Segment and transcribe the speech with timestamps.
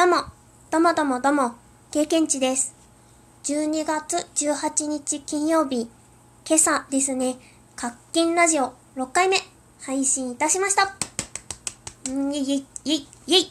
[0.00, 0.16] どうも、
[0.70, 1.56] どうもどうもどうも、
[1.90, 2.74] 経験値です。
[3.44, 5.90] 12月18日金曜日、
[6.48, 7.36] 今朝ですね、
[7.76, 9.36] 活金ラジオ6回目
[9.82, 10.96] 配信いたしました。
[12.10, 13.44] んイェイイェイイェイイェイ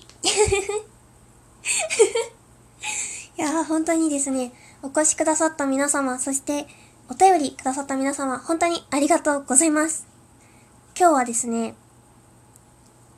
[3.38, 6.66] いやー、本当にですね、お越しくださった皆様、そして
[7.12, 10.08] お便りくださった皆様、本当にありがとうございます。
[10.98, 11.76] 今日はですね、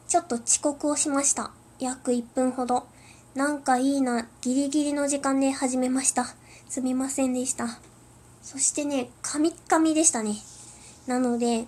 [0.10, 1.52] ちょっと遅刻をしました。
[1.80, 2.88] 約1分ほど。
[3.34, 6.36] なんかいいな、ギリギリの時間で始めました。
[6.68, 7.80] すみませんでした。
[8.42, 10.36] そしてね、カミッカミでしたね。
[11.08, 11.66] なので、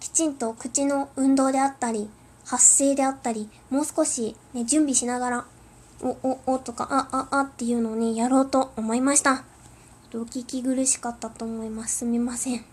[0.00, 2.10] きちんと口の運動であったり、
[2.44, 5.44] 発声であったり、もう少し、ね、準備しながら、
[6.02, 9.44] お、お、おとか、あ、あ、あっていうのをね、やろうと思いました。
[10.14, 11.98] お聞き苦しかったと思います。
[11.98, 12.64] すみません。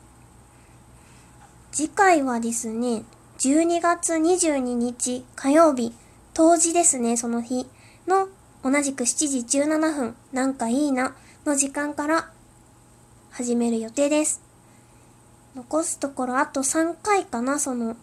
[1.71, 3.03] 次回はですね、
[3.37, 5.93] 12月22日火曜日、
[6.33, 7.67] 当時ですね、その日
[8.07, 8.27] の
[8.63, 12.31] 同じく7時17分、なんかいいなの時間から
[13.31, 14.41] 始める予定です。
[15.55, 17.95] 残すところあと3回かな、その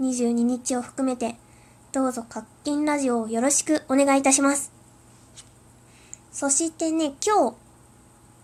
[0.00, 1.36] 22日を含めて。
[1.90, 4.72] どうぞ、活金ラジオをよろしくお願いいたします。
[6.30, 7.56] そしてね、今日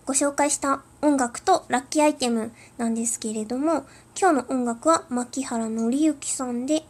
[0.05, 3.85] ご紹介した音楽とラッキーアイテムなんですけれども、
[4.19, 6.83] 今日の音楽は牧原紀之さんで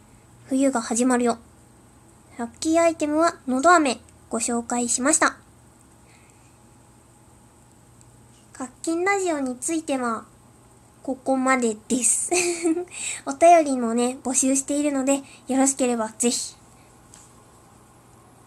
[0.46, 1.38] 冬が始まるよ。
[2.38, 5.36] ラッキーアイテムはのど飴ご紹介しました。
[8.52, 10.24] 活金ラジオについては
[11.02, 12.32] ここまでです。
[13.26, 16.56] お便りもね、募集しているので、よろしければぜひ。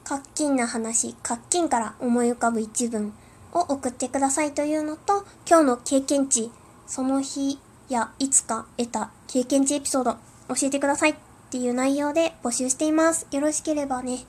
[0.03, 3.13] 活金な話、活金から思い浮かぶ一文
[3.53, 6.51] を送ってくださいというのと、今日の経験値、
[6.85, 10.17] その日やいつか得た経験値エピソード、
[10.49, 11.15] 教えてくださいっ
[11.49, 13.25] ていう内容で募集しています。
[13.31, 14.25] よろしければね、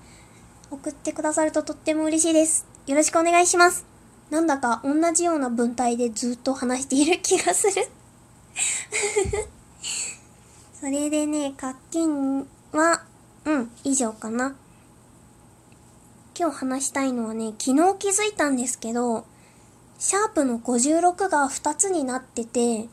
[0.71, 2.67] 送ってくださるととっても嬉しいです。
[2.87, 3.85] よろしくお願いします。
[4.31, 7.89] なんだか同じような文体でずっと話している気がする。
[10.81, 13.03] それでね、課金は、
[13.45, 14.55] うん、以上かな。
[16.39, 19.27] 今日話したいのはね、昨日気づいたんですけど、
[19.99, 22.89] シャープの56が2つになってて、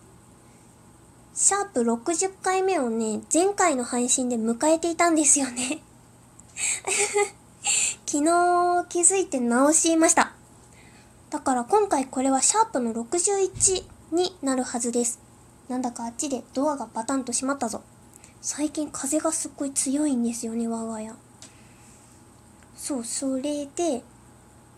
[1.33, 5.81] シャープ60回目をね、前回の配信で迎えていたんですよね。
[8.05, 10.33] 昨日気づいて直しました。
[11.29, 15.19] だから今回これはシャープの61になるはずです。
[15.67, 17.81] なんだかあっちでドアがバタンと閉まったぞ。
[18.41, 21.11] 最近風がすっごい強いんですよね、我が家。
[22.75, 24.03] そう、それで、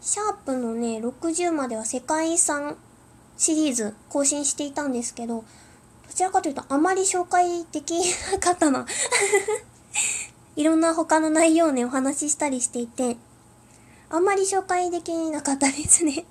[0.01, 2.77] シャープのね、60までは世界遺産
[3.37, 5.43] シリーズ更新していたんですけど、
[6.07, 7.99] どちらかというとあまり紹介でき
[8.31, 8.87] なかったな。
[10.59, 13.15] いろんな他の内容をね、お話ししたりしていて、
[14.09, 16.25] あんまり紹介できなかったですね。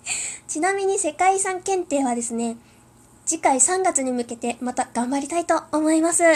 [0.48, 2.56] ちなみに世界遺産検定はですね、
[3.26, 6.22] 次回3月に向けてまた頑張りたいと思います。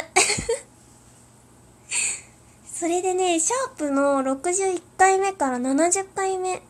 [2.70, 6.60] それでね、シャープの61回目から70回目。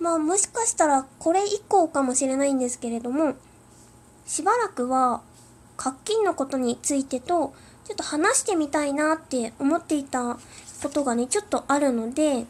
[0.00, 3.36] まあもしかしたらこれ以降かもしれないんですけれども、
[4.26, 5.22] しばらくは、
[5.78, 7.54] 課金のことについてと、
[7.90, 10.38] ちょっと話してみたいなって思っていた
[10.80, 12.46] ことがね、ちょっとあるので、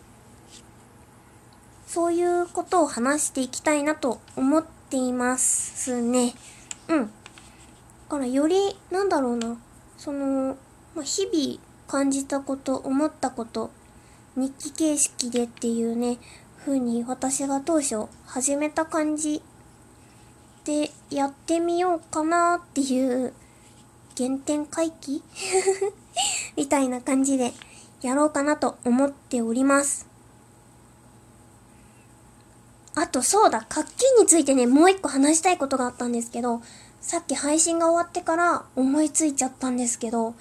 [1.86, 6.34] そういうことを話していきたいなと思っていますね。
[6.88, 7.06] うん。
[7.06, 7.10] だ
[8.10, 8.54] からより、
[8.90, 9.56] なんだろうな、
[9.96, 10.58] その、
[10.94, 11.58] まあ、日々
[11.88, 13.70] 感じたこと、思ったこと、
[14.36, 16.18] 日記形式でっていうね、
[16.58, 19.40] 風に私が当初始めた感じ
[20.66, 23.32] でやってみようかなっていう
[24.20, 25.22] 原点回帰？
[26.54, 27.54] みたいな感じで
[28.02, 30.06] やろうかなと思っております。
[32.94, 36.60] あとそうだ、活気についてね、もう一個話したいことがあったんですけど、
[37.00, 40.34] さっき配信が終わってから思いついちゃったんですけど、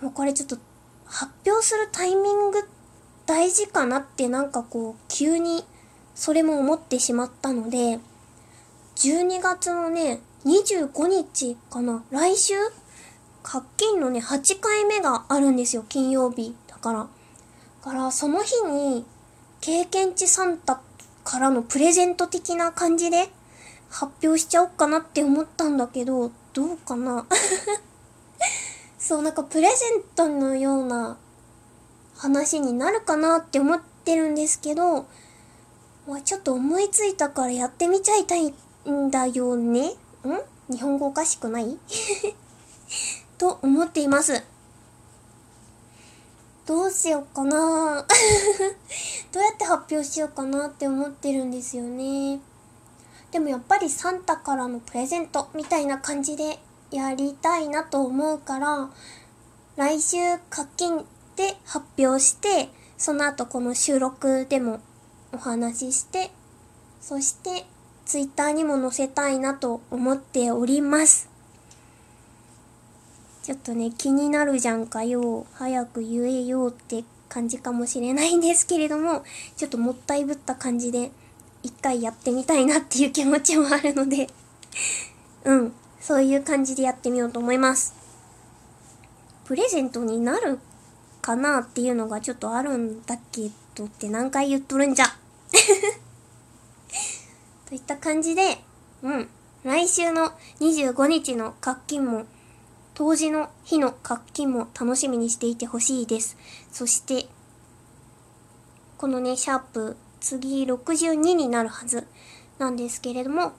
[0.00, 0.58] もうこれちょっと
[1.04, 2.68] 発表するタイミング
[3.26, 5.64] 大事かなってなんかこう急に
[6.14, 7.98] それも思ってしまったので、
[8.94, 12.54] 12月のね、25日かな来週
[13.42, 16.54] 活金のね、8回目があるんですよ、金曜日。
[16.68, 16.98] だから。
[17.00, 17.06] だ
[17.82, 19.04] から、その日に、
[19.60, 20.80] 経験値サンタ
[21.24, 23.30] からのプレゼント的な感じで
[23.90, 27.26] 発表しちゃおうかなって思ったんだけど、どうかな
[28.98, 31.16] そう、なんかプレゼントのような
[32.16, 35.06] 話になるかなって思ってるんですけど、
[36.06, 38.52] まあ、ちょっと思いついたからやってみちゃいたい
[38.88, 39.94] んだよねん？
[40.68, 41.78] 日本語おかしくない？
[43.42, 44.44] と思っています。
[46.64, 48.06] どうしようかな
[49.32, 52.38] どうやって発表しようかなって思ってるんですよね。
[53.32, 56.60] でもやっぱりサンタからのプレゼントみたいな感じで
[56.92, 58.88] やりたいなと思うから、
[59.74, 60.18] 来週
[60.48, 61.04] 課金
[61.34, 64.78] で発表して、その後この収録でも
[65.32, 66.30] お話しして、
[67.00, 67.66] そして
[68.04, 71.31] ツイッターにも載せたいなと思っております。
[73.42, 75.46] ちょっとね、気になるじゃんかよ。
[75.54, 79.24] 早く言えよって感じかもしれないんですけれども、
[79.58, 81.10] ちょっともったいぶった感じで、
[81.64, 84.28] 一回やってみたいなっていう気持ちもあるので
[85.44, 87.94] うん、そういう感じでやってみようと思います。
[89.44, 90.60] プレゼントになる
[91.20, 95.06] かなっていうのがちょっとあるんだけどって何回言っとるんじゃ
[97.66, 98.62] といった感じで、
[99.02, 99.28] うん、
[99.64, 102.26] 来週の25日の活気も
[102.94, 106.36] 当時の日の活気も楽しみにしていてほしいです。
[106.70, 107.26] そして、
[108.98, 112.06] このね、シャープ、次62になるはず
[112.58, 113.52] なんですけれども、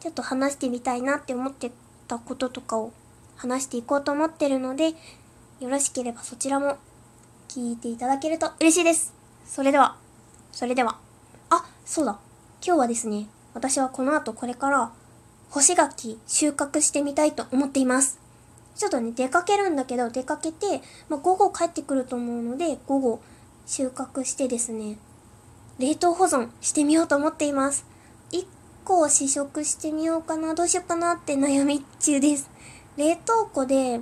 [0.00, 1.72] ちょっと話してみたいなって思って
[2.06, 2.92] たこととかを
[3.36, 4.90] 話していこうと思ってるので、
[5.60, 6.76] よろしければそちらも
[7.48, 9.14] 聞いていただけると嬉しいです。
[9.46, 9.96] それでは、
[10.52, 10.98] それでは、
[11.50, 12.18] あ、そうだ。
[12.64, 14.92] 今日はですね、私はこの後これから
[15.52, 18.18] 干し柿収穫してみたいと思っています。
[18.74, 23.20] ちょっとね、出かけるんだけど、出かけて、まあ、午後帰ってくると思うので、午後
[23.66, 24.96] 収穫してですね、
[25.78, 27.84] 冷凍保存してみようと思っています。
[28.30, 28.46] 1
[28.86, 32.48] 個試食してみようかな、どうしようかなって悩み中です。
[32.96, 34.00] 冷凍庫で、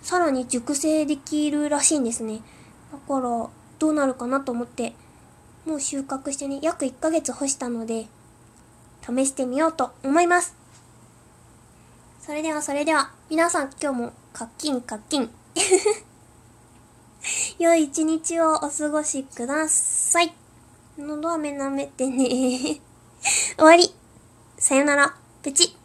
[0.00, 2.40] さらに熟成できるらしいんですね。
[2.90, 4.94] だから、どうなるかなと思って、
[5.66, 8.06] もう収穫してね、約1ヶ月干したので、
[9.02, 10.54] 試してみようと思います。
[12.20, 15.30] それではそれでは、皆さん今日もカッキンカッキン。
[17.58, 20.34] 良い一日をお過ごしください。
[20.98, 22.80] 喉飴舐めてね。
[23.56, 23.94] 終わり。
[24.58, 25.16] さよなら。
[25.42, 25.77] プチ。